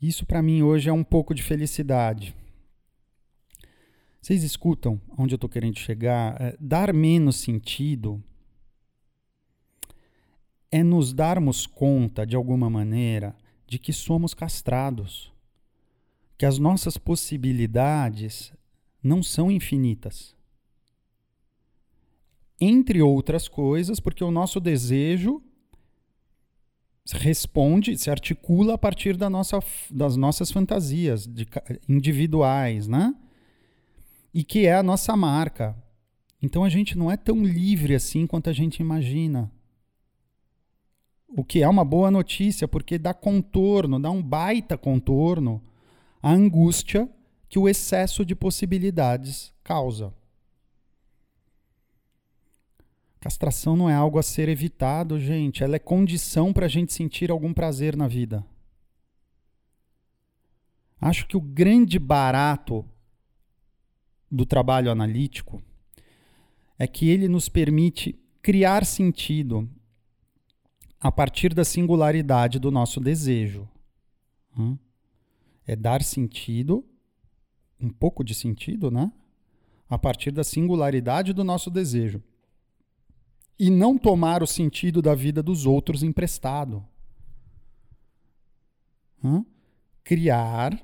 Isso 0.00 0.24
para 0.24 0.40
mim 0.40 0.62
hoje 0.62 0.88
é 0.88 0.92
um 0.92 1.02
pouco 1.02 1.34
de 1.34 1.42
felicidade. 1.42 2.34
Vocês 4.20 4.42
escutam 4.42 5.00
onde 5.16 5.34
eu 5.34 5.36
estou 5.36 5.50
querendo 5.50 5.78
chegar? 5.78 6.40
É, 6.40 6.56
dar 6.60 6.92
menos 6.92 7.36
sentido 7.36 8.22
é 10.70 10.82
nos 10.82 11.12
darmos 11.12 11.66
conta, 11.66 12.26
de 12.26 12.36
alguma 12.36 12.68
maneira, 12.68 13.34
de 13.66 13.78
que 13.78 13.92
somos 13.92 14.34
castrados, 14.34 15.32
que 16.36 16.44
as 16.44 16.58
nossas 16.58 16.96
possibilidades 16.96 18.52
não 19.02 19.22
são 19.22 19.50
infinitas. 19.50 20.36
Entre 22.60 23.00
outras 23.00 23.48
coisas, 23.48 23.98
porque 23.98 24.22
o 24.22 24.30
nosso 24.30 24.60
desejo 24.60 25.42
responde, 27.16 27.96
se 27.96 28.10
articula 28.10 28.74
a 28.74 28.78
partir 28.78 29.16
da 29.16 29.30
nossa, 29.30 29.58
das 29.90 30.16
nossas 30.16 30.50
fantasias 30.50 31.26
de, 31.26 31.46
individuais, 31.88 32.86
né? 32.86 33.14
E 34.32 34.44
que 34.44 34.66
é 34.66 34.74
a 34.74 34.82
nossa 34.82 35.16
marca. 35.16 35.74
Então 36.42 36.62
a 36.62 36.68
gente 36.68 36.96
não 36.98 37.10
é 37.10 37.16
tão 37.16 37.42
livre 37.42 37.94
assim 37.94 38.26
quanto 38.26 38.50
a 38.50 38.52
gente 38.52 38.80
imagina. 38.80 39.50
O 41.28 41.44
que 41.44 41.62
é 41.62 41.68
uma 41.68 41.84
boa 41.84 42.10
notícia, 42.10 42.68
porque 42.68 42.98
dá 42.98 43.12
contorno, 43.12 43.98
dá 43.98 44.10
um 44.10 44.22
baita 44.22 44.76
contorno 44.76 45.62
à 46.22 46.32
angústia 46.32 47.08
que 47.48 47.58
o 47.58 47.68
excesso 47.68 48.24
de 48.24 48.34
possibilidades 48.34 49.52
causa. 49.64 50.12
Castração 53.20 53.76
não 53.76 53.90
é 53.90 53.94
algo 53.94 54.18
a 54.18 54.22
ser 54.22 54.48
evitado, 54.48 55.18
gente. 55.18 55.64
Ela 55.64 55.76
é 55.76 55.80
condição 55.80 56.52
para 56.52 56.66
a 56.66 56.68
gente 56.68 56.92
sentir 56.92 57.30
algum 57.30 57.52
prazer 57.52 57.96
na 57.96 58.06
vida. 58.06 58.44
Acho 61.00 61.26
que 61.26 61.36
o 61.36 61.40
grande 61.40 61.98
barato 61.98 62.84
do 64.30 64.44
trabalho 64.44 64.90
analítico 64.90 65.62
é 66.78 66.86
que 66.86 67.08
ele 67.08 67.28
nos 67.28 67.48
permite 67.48 68.18
criar 68.40 68.84
sentido 68.84 69.68
a 71.00 71.10
partir 71.10 71.54
da 71.54 71.64
singularidade 71.64 72.58
do 72.58 72.70
nosso 72.70 73.00
desejo. 73.00 73.68
Hum? 74.56 74.76
É 75.66 75.76
dar 75.76 76.02
sentido, 76.02 76.84
um 77.80 77.90
pouco 77.90 78.24
de 78.24 78.34
sentido, 78.34 78.90
né? 78.90 79.12
A 79.88 79.98
partir 79.98 80.30
da 80.30 80.42
singularidade 80.42 81.32
do 81.32 81.44
nosso 81.44 81.70
desejo. 81.70 82.22
E 83.58 83.70
não 83.70 83.98
tomar 83.98 84.42
o 84.42 84.46
sentido 84.46 85.02
da 85.02 85.14
vida 85.14 85.42
dos 85.42 85.66
outros 85.66 86.02
emprestado. 86.02 86.84
Hum? 89.22 89.44
Criar, 90.04 90.80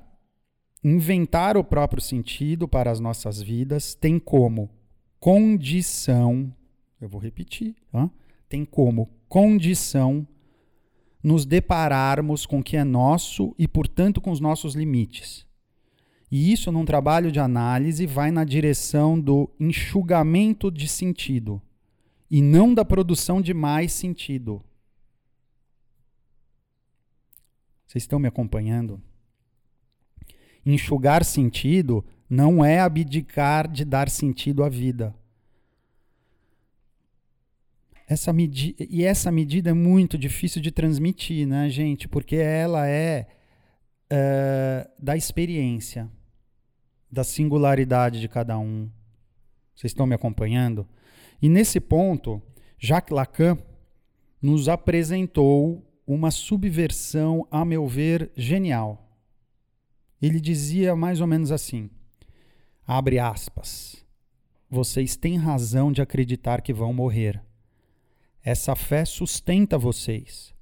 inventar 0.83 1.55
o 1.55 1.63
próprio 1.63 2.01
sentido 2.01 2.67
para 2.67 2.91
as 2.91 2.99
nossas 2.99 3.41
vidas 3.41 3.95
tem 3.95 4.19
como 4.19 4.69
condição, 5.19 6.53
eu 6.99 7.07
vou 7.07 7.19
repetir, 7.19 7.75
hum? 7.93 8.09
tem 8.49 8.65
como 8.65 9.09
condição 9.29 10.27
nos 11.23 11.45
depararmos 11.45 12.45
com 12.45 12.59
o 12.59 12.63
que 12.63 12.77
é 12.77 12.83
nosso 12.83 13.55
e, 13.57 13.67
portanto, 13.67 14.21
com 14.21 14.29
os 14.31 14.39
nossos 14.39 14.75
limites. 14.75 15.45
E 16.29 16.51
isso, 16.51 16.71
num 16.71 16.85
trabalho 16.85 17.31
de 17.31 17.39
análise, 17.39 18.05
vai 18.05 18.29
na 18.29 18.43
direção 18.43 19.19
do 19.19 19.49
enxugamento 19.59 20.69
de 20.69 20.87
sentido 20.87 21.61
e 22.29 22.41
não 22.41 22.73
da 22.73 22.83
produção 22.83 23.41
de 23.41 23.53
mais 23.53 23.93
sentido. 23.93 24.63
Vocês 27.85 28.03
estão 28.03 28.19
me 28.19 28.27
acompanhando? 28.27 29.01
Enxugar 30.65 31.23
sentido 31.23 32.03
não 32.29 32.65
é 32.65 32.79
abdicar 32.79 33.71
de 33.71 33.85
dar 33.85 34.09
sentido 34.09 34.63
à 34.63 34.69
vida. 34.69 35.15
Essa 38.07 38.31
medida, 38.31 38.85
e 38.89 39.03
essa 39.03 39.31
medida 39.31 39.71
é 39.71 39.73
muito 39.73 40.17
difícil 40.17 40.61
de 40.61 40.71
transmitir, 40.71 41.47
né, 41.47 41.69
gente? 41.69 42.07
Porque 42.07 42.35
ela 42.35 42.87
é 42.87 43.27
uh, 44.11 44.89
da 45.03 45.15
experiência, 45.15 46.09
da 47.11 47.23
singularidade 47.23 48.19
de 48.19 48.27
cada 48.27 48.57
um. 48.59 48.89
Vocês 49.75 49.91
estão 49.91 50.05
me 50.05 50.13
acompanhando? 50.13 50.87
E 51.41 51.49
nesse 51.49 51.79
ponto, 51.79 52.41
Jacques 52.77 53.15
Lacan 53.15 53.57
nos 54.41 54.69
apresentou 54.69 55.83
uma 56.05 56.31
subversão, 56.31 57.47
a 57.49 57.65
meu 57.65 57.87
ver, 57.87 58.31
genial. 58.35 59.09
Ele 60.21 60.39
dizia 60.39 60.95
mais 60.95 61.21
ou 61.21 61.27
menos 61.27 61.51
assim: 61.51 61.89
abre 62.85 63.19
aspas. 63.19 64.03
Vocês 64.69 65.15
têm 65.15 65.37
razão 65.37 65.91
de 65.91 66.01
acreditar 66.01 66.61
que 66.61 66.73
vão 66.73 66.93
morrer 66.93 67.41
essa 68.45 68.75
fé 68.75 69.03
sustenta 69.05 69.75
vocês. 69.75 70.53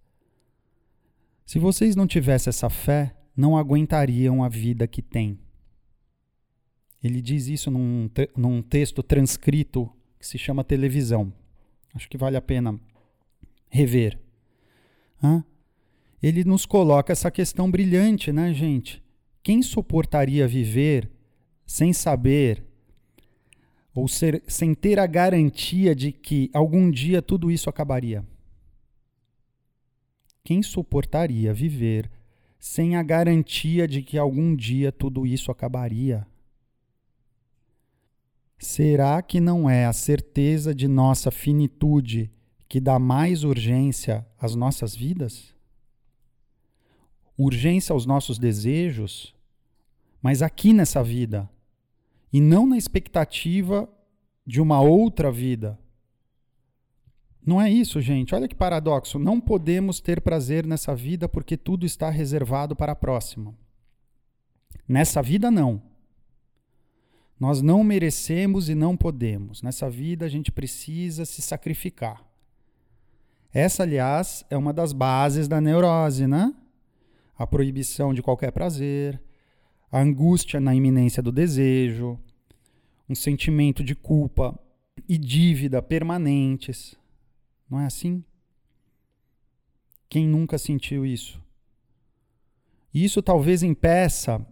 Se 1.45 1.59
vocês 1.59 1.97
não 1.97 2.07
tivessem 2.07 2.49
essa 2.49 2.69
fé, 2.69 3.13
não 3.35 3.57
aguentariam 3.57 4.41
a 4.41 4.47
vida 4.47 4.87
que 4.87 5.01
têm. 5.01 5.37
Ele 7.03 7.21
diz 7.21 7.47
isso 7.47 7.69
num, 7.69 8.09
num 8.37 8.61
texto 8.61 9.03
transcrito 9.03 9.91
que 10.23 10.27
se 10.27 10.37
chama 10.37 10.63
televisão. 10.63 11.33
Acho 11.93 12.09
que 12.09 12.17
vale 12.17 12.37
a 12.37 12.41
pena 12.41 12.79
rever. 13.69 14.17
Hã? 15.21 15.43
Ele 16.21 16.45
nos 16.45 16.65
coloca 16.65 17.11
essa 17.11 17.29
questão 17.29 17.69
brilhante, 17.69 18.31
né, 18.31 18.53
gente? 18.53 19.03
Quem 19.43 19.61
suportaria 19.61 20.47
viver 20.47 21.11
sem 21.65 21.91
saber 21.91 22.63
ou 23.93 24.07
ser, 24.07 24.41
sem 24.47 24.73
ter 24.73 24.97
a 24.97 25.05
garantia 25.05 25.93
de 25.93 26.13
que 26.13 26.49
algum 26.53 26.89
dia 26.89 27.21
tudo 27.21 27.51
isso 27.51 27.69
acabaria? 27.69 28.25
Quem 30.41 30.63
suportaria 30.63 31.53
viver 31.53 32.09
sem 32.57 32.95
a 32.95 33.03
garantia 33.03 33.85
de 33.85 34.01
que 34.01 34.17
algum 34.17 34.55
dia 34.55 34.89
tudo 34.89 35.27
isso 35.27 35.51
acabaria? 35.51 36.25
Será 38.63 39.21
que 39.21 39.41
não 39.41 39.69
é 39.69 39.85
a 39.85 39.91
certeza 39.91 40.73
de 40.73 40.87
nossa 40.87 41.29
finitude 41.29 42.31
que 42.69 42.79
dá 42.79 42.97
mais 42.97 43.43
urgência 43.43 44.25
às 44.39 44.55
nossas 44.55 44.95
vidas? 44.95 45.53
Urgência 47.37 47.91
aos 47.91 48.05
nossos 48.05 48.39
desejos, 48.39 49.35
mas 50.21 50.41
aqui 50.41 50.71
nessa 50.71 51.03
vida, 51.03 51.49
e 52.31 52.39
não 52.39 52.65
na 52.65 52.77
expectativa 52.77 53.89
de 54.47 54.61
uma 54.61 54.79
outra 54.79 55.29
vida. 55.29 55.77
Não 57.45 57.61
é 57.61 57.69
isso, 57.69 57.99
gente. 57.99 58.33
Olha 58.33 58.47
que 58.47 58.55
paradoxo. 58.55 59.19
Não 59.19 59.41
podemos 59.41 59.99
ter 59.99 60.21
prazer 60.21 60.65
nessa 60.65 60.95
vida 60.95 61.27
porque 61.27 61.57
tudo 61.57 61.85
está 61.85 62.09
reservado 62.09 62.77
para 62.77 62.93
a 62.93 62.95
próxima. 62.95 63.53
Nessa 64.87 65.21
vida, 65.21 65.51
não. 65.51 65.92
Nós 67.43 67.61
não 67.61 67.83
merecemos 67.83 68.69
e 68.69 68.73
não 68.73 68.95
podemos. 68.95 69.61
Nessa 69.61 69.89
vida, 69.89 70.25
a 70.25 70.29
gente 70.29 70.49
precisa 70.49 71.25
se 71.25 71.41
sacrificar. 71.41 72.25
Essa, 73.51 73.83
aliás, 73.83 74.45
é 74.49 74.55
uma 74.55 74.71
das 74.71 74.93
bases 74.93 75.45
da 75.45 75.59
neurose, 75.59 76.25
né? 76.25 76.55
A 77.37 77.45
proibição 77.45 78.13
de 78.13 78.21
qualquer 78.21 78.53
prazer, 78.53 79.21
a 79.91 79.99
angústia 79.99 80.61
na 80.61 80.73
iminência 80.73 81.21
do 81.21 81.33
desejo, 81.33 82.17
um 83.09 83.13
sentimento 83.13 83.83
de 83.83 83.93
culpa 83.93 84.57
e 85.05 85.17
dívida 85.17 85.81
permanentes. 85.81 86.95
Não 87.69 87.77
é 87.77 87.87
assim? 87.87 88.23
Quem 90.07 90.29
nunca 90.29 90.57
sentiu 90.57 91.05
isso? 91.05 91.43
Isso 92.93 93.21
talvez 93.21 93.63
impeça 93.63 94.47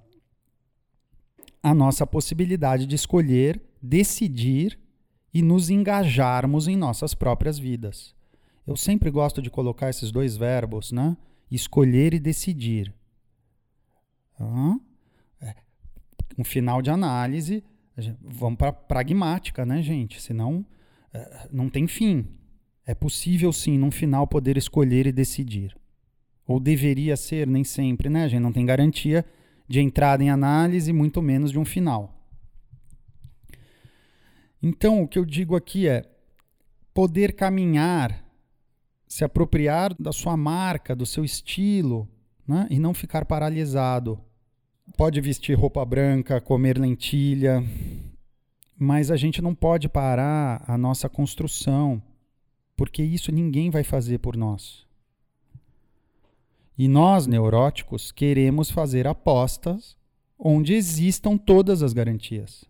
a 1.61 1.73
nossa 1.73 2.05
possibilidade 2.05 2.85
de 2.85 2.95
escolher, 2.95 3.61
decidir 3.81 4.79
e 5.33 5.41
nos 5.41 5.69
engajarmos 5.69 6.67
em 6.67 6.75
nossas 6.75 7.13
próprias 7.13 7.57
vidas. 7.57 8.15
Eu 8.65 8.75
sempre 8.75 9.09
gosto 9.09 9.41
de 9.41 9.49
colocar 9.49 9.89
esses 9.89 10.11
dois 10.11 10.37
verbos, 10.37 10.91
né? 10.91 11.17
Escolher 11.49 12.13
e 12.13 12.19
decidir. 12.19 12.93
Uhum 14.39 14.79
um 16.37 16.43
final 16.43 16.81
de 16.81 16.89
análise, 16.89 17.63
vamos 18.21 18.57
para 18.57 18.73
pragmática, 18.73 19.65
né, 19.65 19.81
gente? 19.81 20.21
Senão 20.21 20.65
é, 21.13 21.47
não 21.51 21.69
tem 21.69 21.87
fim. 21.87 22.25
É 22.85 22.95
possível 22.95 23.53
sim, 23.53 23.77
num 23.77 23.91
final, 23.91 24.27
poder 24.27 24.57
escolher 24.57 25.05
e 25.05 25.11
decidir. 25.11 25.75
Ou 26.47 26.59
deveria 26.59 27.15
ser, 27.15 27.47
nem 27.47 27.63
sempre, 27.63 28.09
né? 28.09 28.27
Gente 28.27 28.41
não 28.41 28.51
tem 28.51 28.65
garantia 28.65 29.23
de 29.71 29.79
entrada 29.79 30.21
em 30.21 30.29
análise, 30.29 30.91
muito 30.91 31.21
menos 31.21 31.49
de 31.49 31.57
um 31.57 31.63
final. 31.63 32.13
Então, 34.61 35.01
o 35.01 35.07
que 35.07 35.17
eu 35.17 35.25
digo 35.25 35.55
aqui 35.55 35.87
é 35.87 36.03
poder 36.93 37.33
caminhar, 37.33 38.23
se 39.07 39.23
apropriar 39.23 39.95
da 39.97 40.11
sua 40.11 40.35
marca, 40.35 40.93
do 40.93 41.05
seu 41.05 41.23
estilo, 41.23 42.07
né? 42.45 42.67
e 42.69 42.77
não 42.77 42.93
ficar 42.93 43.23
paralisado 43.25 44.19
pode 44.97 45.21
vestir 45.21 45.57
roupa 45.57 45.85
branca, 45.85 46.41
comer 46.41 46.77
lentilha, 46.77 47.63
mas 48.77 49.09
a 49.09 49.15
gente 49.15 49.41
não 49.41 49.55
pode 49.55 49.87
parar 49.87 50.63
a 50.67 50.77
nossa 50.77 51.07
construção, 51.07 52.03
porque 52.75 53.01
isso 53.01 53.31
ninguém 53.31 53.69
vai 53.69 53.85
fazer 53.85 54.17
por 54.17 54.35
nós. 54.35 54.85
E 56.81 56.87
nós, 56.87 57.27
neuróticos, 57.27 58.11
queremos 58.11 58.71
fazer 58.71 59.05
apostas 59.05 59.95
onde 60.35 60.73
existam 60.73 61.37
todas 61.37 61.83
as 61.83 61.93
garantias. 61.93 62.65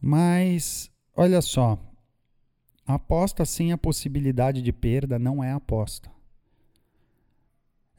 Mas, 0.00 0.90
olha 1.14 1.42
só, 1.42 1.78
aposta 2.86 3.44
sem 3.44 3.72
a 3.72 3.76
possibilidade 3.76 4.62
de 4.62 4.72
perda 4.72 5.18
não 5.18 5.44
é 5.44 5.52
aposta. 5.52 6.10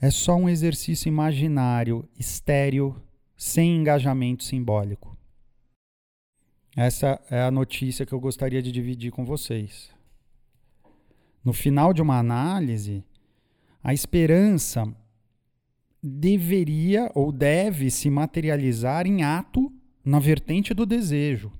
É 0.01 0.09
só 0.09 0.33
um 0.35 0.49
exercício 0.49 1.07
imaginário, 1.07 2.09
estéreo, 2.17 2.99
sem 3.37 3.75
engajamento 3.75 4.43
simbólico. 4.43 5.15
Essa 6.75 7.21
é 7.29 7.43
a 7.43 7.51
notícia 7.51 8.07
que 8.07 8.13
eu 8.13 8.19
gostaria 8.19 8.59
de 8.59 8.71
dividir 8.71 9.11
com 9.11 9.23
vocês. 9.23 9.91
No 11.45 11.53
final 11.53 11.93
de 11.93 12.01
uma 12.01 12.17
análise, 12.17 13.03
a 13.83 13.93
esperança 13.93 14.93
deveria 16.01 17.11
ou 17.13 17.31
deve 17.31 17.89
se 17.91 18.09
materializar 18.09 19.05
em 19.05 19.23
ato 19.23 19.71
na 20.03 20.19
vertente 20.19 20.73
do 20.73 20.85
desejo. 20.85 21.51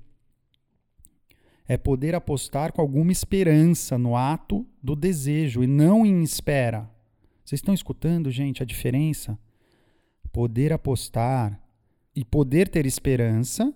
é 1.68 1.76
poder 1.76 2.16
apostar 2.16 2.72
com 2.72 2.80
alguma 2.80 3.12
esperança 3.12 3.96
no 3.96 4.16
ato 4.16 4.66
do 4.82 4.96
desejo 4.96 5.62
e 5.62 5.68
não 5.68 6.04
em 6.04 6.20
espera. 6.20 6.90
Vocês 7.44 7.60
estão 7.60 7.72
escutando, 7.72 8.28
gente, 8.28 8.60
a 8.60 8.66
diferença? 8.66 9.38
Poder 10.32 10.72
apostar 10.72 11.62
e 12.12 12.24
poder 12.24 12.68
ter 12.68 12.86
esperança 12.86 13.72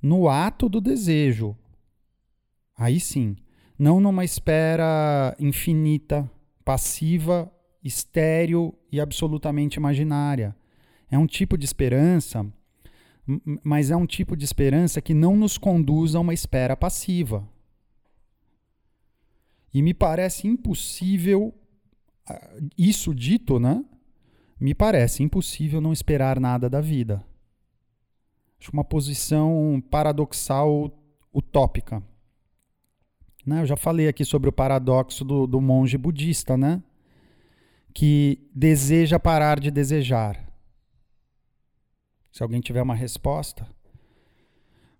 no 0.00 0.30
ato 0.30 0.66
do 0.66 0.80
desejo. 0.80 1.54
Aí 2.74 2.98
sim, 2.98 3.36
não 3.78 4.00
numa 4.00 4.24
espera 4.24 5.36
infinita, 5.38 6.30
passiva, 6.64 7.52
estéril 7.86 8.76
e 8.90 9.00
absolutamente 9.00 9.76
imaginária. 9.76 10.54
É 11.10 11.18
um 11.18 11.26
tipo 11.26 11.56
de 11.56 11.64
esperança, 11.64 12.46
mas 13.62 13.90
é 13.90 13.96
um 13.96 14.06
tipo 14.06 14.36
de 14.36 14.44
esperança 14.44 15.00
que 15.00 15.14
não 15.14 15.36
nos 15.36 15.56
conduz 15.56 16.14
a 16.14 16.20
uma 16.20 16.34
espera 16.34 16.76
passiva. 16.76 17.48
E 19.72 19.82
me 19.82 19.92
parece 19.92 20.46
impossível, 20.46 21.54
ah, 22.28 22.58
isso 22.76 23.14
dito, 23.14 23.58
né? 23.60 23.84
Me 24.58 24.74
parece 24.74 25.22
impossível 25.22 25.80
não 25.80 25.92
esperar 25.92 26.40
nada 26.40 26.68
da 26.68 26.80
vida. 26.80 27.22
Acho 28.58 28.72
uma 28.72 28.84
posição 28.84 29.82
paradoxal 29.90 30.90
utópica. 31.32 32.02
Né? 33.44 33.60
Eu 33.60 33.66
já 33.66 33.76
falei 33.76 34.08
aqui 34.08 34.24
sobre 34.24 34.48
o 34.48 34.52
paradoxo 34.52 35.24
do, 35.24 35.46
do 35.46 35.60
monge 35.60 35.98
budista, 35.98 36.56
né? 36.56 36.82
Que 37.96 38.46
deseja 38.54 39.18
parar 39.18 39.58
de 39.58 39.70
desejar. 39.70 40.46
Se 42.30 42.42
alguém 42.42 42.60
tiver 42.60 42.82
uma 42.82 42.94
resposta, 42.94 43.66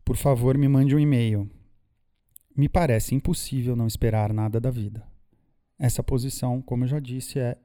por 0.03 0.17
favor, 0.17 0.57
me 0.57 0.67
mande 0.67 0.97
um 0.97 0.99
e-mail. 0.99 1.47
Me 2.57 2.71
parece 2.71 3.15
impossível 3.15 3.77
não 3.77 3.87
esperar 3.87 4.33
nada 4.33 4.59
da 4.59 4.71
vida. 4.71 5.07
Essa 5.79 6.03
posição, 6.03 6.63
como 6.63 6.85
eu 6.85 6.89
já 6.89 6.99
disse, 6.99 7.39
é 7.39 7.59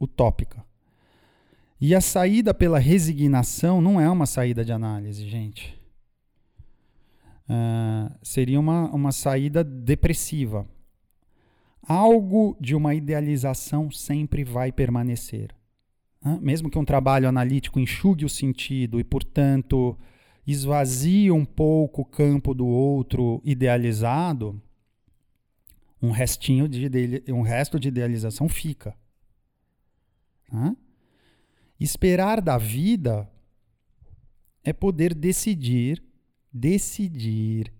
utópica. 0.00 0.64
E 1.80 1.92
a 1.92 2.00
saída 2.00 2.54
pela 2.54 2.78
resignação 2.78 3.80
não 3.80 4.00
é 4.00 4.08
uma 4.08 4.26
saída 4.26 4.64
de 4.64 4.70
análise, 4.70 5.28
gente. 5.28 5.76
Uh, 7.48 8.14
seria 8.22 8.60
uma, 8.60 8.88
uma 8.94 9.10
saída 9.10 9.64
depressiva. 9.64 10.64
Algo 11.82 12.56
de 12.60 12.74
uma 12.74 12.94
idealização 12.94 13.90
sempre 13.90 14.44
vai 14.44 14.70
permanecer. 14.70 15.54
Uh, 16.24 16.40
mesmo 16.40 16.70
que 16.70 16.78
um 16.78 16.84
trabalho 16.84 17.28
analítico 17.28 17.80
enxugue 17.80 18.24
o 18.24 18.28
sentido 18.28 19.00
e, 19.00 19.04
portanto, 19.04 19.98
esvazie 20.46 21.30
um 21.32 21.44
pouco 21.44 22.02
o 22.02 22.04
campo 22.04 22.54
do 22.54 22.66
outro 22.66 23.40
idealizado, 23.44 24.60
um 26.00 26.10
restinho 26.10 26.68
de 26.68 26.88
um 27.32 27.42
resto 27.42 27.78
de 27.78 27.88
idealização 27.88 28.48
fica. 28.48 28.96
Uh? 30.52 30.76
Esperar 31.78 32.40
da 32.40 32.58
vida 32.58 33.28
é 34.62 34.72
poder 34.72 35.14
decidir, 35.14 36.02
decidir, 36.52 37.72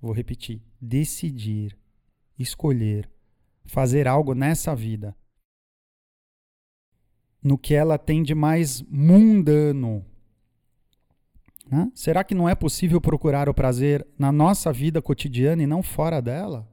vou 0.00 0.12
repetir, 0.12 0.62
decidir, 0.80 1.76
escolher, 2.38 3.10
fazer 3.64 4.06
algo 4.06 4.34
nessa 4.34 4.74
vida. 4.74 5.14
No 7.42 7.58
que 7.58 7.74
ela 7.74 7.98
tem 7.98 8.22
de 8.22 8.34
mais 8.34 8.82
mundano. 8.82 10.04
Né? 11.70 11.90
Será 11.94 12.22
que 12.22 12.34
não 12.34 12.48
é 12.48 12.54
possível 12.54 13.00
procurar 13.00 13.48
o 13.48 13.54
prazer 13.54 14.06
na 14.18 14.30
nossa 14.30 14.72
vida 14.72 15.00
cotidiana 15.00 15.62
e 15.62 15.66
não 15.66 15.82
fora 15.82 16.20
dela? 16.20 16.68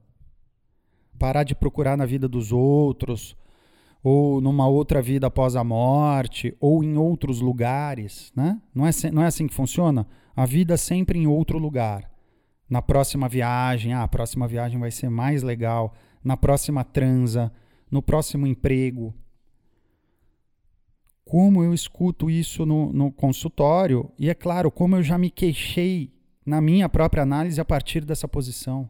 Parar 1.18 1.44
de 1.44 1.56
procurar 1.56 1.98
na 1.98 2.06
vida 2.06 2.28
dos 2.28 2.52
outros, 2.52 3.36
ou 4.04 4.40
numa 4.40 4.68
outra 4.68 5.02
vida 5.02 5.28
após 5.28 5.56
a 5.56 5.64
morte, 5.64 6.56
ou 6.60 6.84
em 6.84 6.98
outros 6.98 7.42
lugares, 7.42 8.32
né? 8.36 8.62
Não 8.74 8.86
é, 8.86 8.92
não 9.12 9.24
é 9.24 9.28
assim 9.28 9.48
que 9.48 9.54
funciona? 9.54 10.08
A 10.36 10.46
vida 10.46 10.78
sempre 10.78 11.20
em 11.20 11.28
outro 11.28 11.58
lugar. 11.58 12.10
Na 12.70 12.82
próxima 12.82 13.28
viagem, 13.28 13.94
ah, 13.94 14.04
a 14.04 14.08
próxima 14.08 14.48
viagem 14.48 14.80
vai 14.80 14.92
ser 14.92 15.10
mais 15.10 15.44
legal. 15.44 15.94
Na 16.24 16.36
próxima 16.36 16.84
transa, 16.84 17.52
no 17.90 18.02
próximo 18.02 18.46
emprego. 18.46 19.14
Como 21.26 21.64
eu 21.64 21.74
escuto 21.74 22.30
isso 22.30 22.66
no, 22.66 22.92
no 22.92 23.12
consultório, 23.12 24.12
e 24.18 24.30
é 24.30 24.34
claro, 24.34 24.72
como 24.72 24.96
eu 24.96 25.04
já 25.04 25.18
me 25.18 25.30
queixei 25.30 26.12
na 26.46 26.60
minha 26.60 26.90
própria 26.90 27.24
análise 27.24 27.62
a 27.62 27.66
partir 27.66 28.04
dessa 28.04 28.28
posição. 28.28 28.90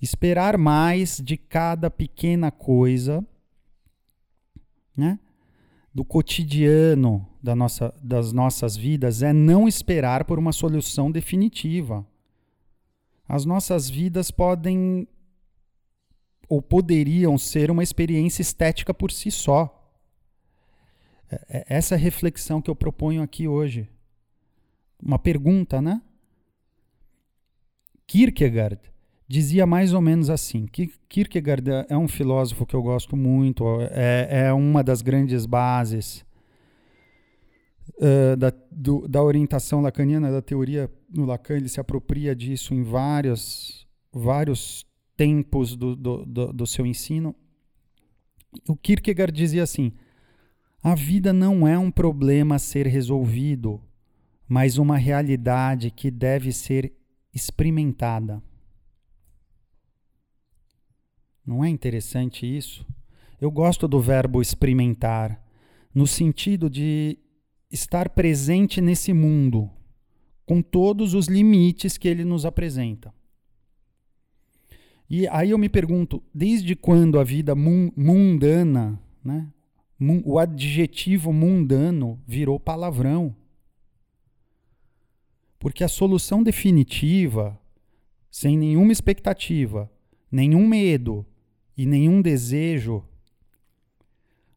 Esperar 0.00 0.58
mais 0.58 1.18
de 1.18 1.36
cada 1.36 1.88
pequena 1.88 2.50
coisa, 2.50 3.24
né? 4.96 5.18
do 5.94 6.04
cotidiano 6.04 7.26
da 7.42 7.54
nossa, 7.54 7.94
das 8.02 8.32
nossas 8.32 8.76
vidas 8.76 9.22
é 9.22 9.32
não 9.32 9.68
esperar 9.68 10.24
por 10.24 10.38
uma 10.38 10.52
solução 10.52 11.10
definitiva. 11.10 12.06
As 13.32 13.46
nossas 13.46 13.88
vidas 13.88 14.30
podem 14.30 15.08
ou 16.46 16.60
poderiam 16.60 17.38
ser 17.38 17.70
uma 17.70 17.82
experiência 17.82 18.42
estética 18.42 18.92
por 18.92 19.10
si 19.10 19.30
só. 19.30 19.90
É, 21.30 21.36
é 21.60 21.64
essa 21.66 21.96
reflexão 21.96 22.60
que 22.60 22.70
eu 22.70 22.76
proponho 22.76 23.22
aqui 23.22 23.48
hoje. 23.48 23.88
Uma 25.02 25.18
pergunta, 25.18 25.80
né? 25.80 26.02
Kierkegaard 28.06 28.82
dizia 29.26 29.64
mais 29.64 29.94
ou 29.94 30.02
menos 30.02 30.28
assim. 30.28 30.66
Kierkegaard 31.08 31.86
é 31.88 31.96
um 31.96 32.08
filósofo 32.08 32.66
que 32.66 32.76
eu 32.76 32.82
gosto 32.82 33.16
muito, 33.16 33.64
é, 33.92 34.48
é 34.48 34.52
uma 34.52 34.84
das 34.84 35.00
grandes 35.00 35.46
bases 35.46 36.22
uh, 37.90 38.36
da, 38.36 38.52
do, 38.70 39.06
da 39.08 39.22
orientação 39.22 39.80
lacaniana, 39.80 40.30
da 40.30 40.42
teoria 40.42 40.90
no 41.08 41.24
Lacan. 41.24 41.56
Ele 41.56 41.68
se 41.68 41.80
apropria 41.80 42.34
disso 42.34 42.74
em 42.74 42.82
vários, 42.82 43.86
vários 44.12 44.84
tempos 45.16 45.76
do, 45.76 45.94
do, 45.94 46.24
do, 46.24 46.52
do 46.52 46.66
seu 46.66 46.86
ensino. 46.86 47.34
O 48.68 48.76
Kierkegaard 48.76 49.32
dizia 49.32 49.62
assim: 49.62 49.92
a 50.82 50.94
vida 50.94 51.32
não 51.32 51.66
é 51.66 51.78
um 51.78 51.90
problema 51.90 52.56
a 52.56 52.58
ser 52.58 52.86
resolvido, 52.86 53.80
mas 54.48 54.78
uma 54.78 54.96
realidade 54.96 55.90
que 55.90 56.10
deve 56.10 56.52
ser 56.52 56.92
experimentada. 57.32 58.42
Não 61.46 61.64
é 61.64 61.68
interessante 61.68 62.44
isso? 62.46 62.86
Eu 63.40 63.50
gosto 63.50 63.88
do 63.88 64.00
verbo 64.00 64.40
experimentar, 64.40 65.42
no 65.94 66.06
sentido 66.06 66.70
de 66.70 67.18
estar 67.72 68.10
presente 68.10 68.80
nesse 68.80 69.12
mundo, 69.12 69.68
com 70.46 70.60
todos 70.62 71.14
os 71.14 71.26
limites 71.26 71.98
que 71.98 72.06
ele 72.06 72.24
nos 72.24 72.44
apresenta. 72.44 73.12
E 75.08 75.26
aí 75.28 75.50
eu 75.50 75.58
me 75.58 75.68
pergunto, 75.68 76.22
desde 76.32 76.76
quando 76.76 77.18
a 77.18 77.24
vida 77.24 77.54
mundana, 77.54 79.00
né, 79.24 79.48
o 80.24 80.38
adjetivo 80.38 81.32
mundano 81.32 82.20
virou 82.26 82.60
palavrão? 82.60 83.34
Porque 85.58 85.82
a 85.82 85.88
solução 85.88 86.42
definitiva, 86.42 87.58
sem 88.30 88.56
nenhuma 88.56 88.92
expectativa, 88.92 89.90
nenhum 90.30 90.66
medo, 90.66 91.26
e 91.76 91.86
nenhum 91.86 92.20
desejo. 92.20 93.04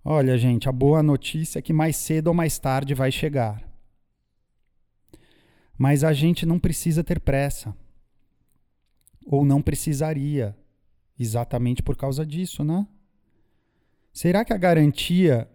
Olha, 0.08 0.38
gente, 0.38 0.70
a 0.70 0.72
boa 0.72 1.02
notícia 1.02 1.58
é 1.58 1.62
que 1.64 1.74
mais 1.74 1.96
cedo 1.96 2.28
ou 2.28 2.34
mais 2.36 2.60
tarde 2.60 2.94
vai 2.94 3.12
chegar. 3.12 3.68
Mas 5.76 6.04
a 6.04 6.14
gente 6.14 6.46
não 6.46 6.60
precisa 6.60 7.04
ter 7.04 7.20
pressa. 7.20 7.76
Ou 9.26 9.44
não 9.44 9.64
precisaria, 9.64 10.56
exatamente 11.18 11.82
por 11.82 11.98
causa 11.98 12.24
disso, 12.24 12.64
né? 12.64 12.88
Será 14.14 14.46
que 14.46 14.54
a 14.54 14.58
garantia 14.58 15.50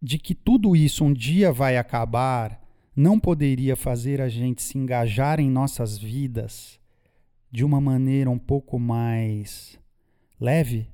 de 0.00 0.16
que 0.16 0.32
tudo 0.32 0.76
isso 0.76 1.04
um 1.04 1.12
dia 1.12 1.50
vai 1.50 1.76
acabar 1.76 2.62
não 2.94 3.18
poderia 3.18 3.74
fazer 3.74 4.20
a 4.20 4.28
gente 4.28 4.62
se 4.62 4.78
engajar 4.78 5.40
em 5.40 5.50
nossas 5.50 5.98
vidas 5.98 6.78
de 7.50 7.64
uma 7.64 7.80
maneira 7.80 8.30
um 8.30 8.38
pouco 8.38 8.78
mais 8.78 9.76
leve. 10.40 10.93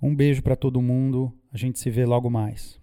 Um 0.00 0.14
beijo 0.14 0.42
para 0.42 0.56
todo 0.56 0.80
mundo. 0.80 1.32
A 1.52 1.56
gente 1.56 1.78
se 1.78 1.90
vê 1.90 2.04
logo 2.06 2.30
mais. 2.30 2.77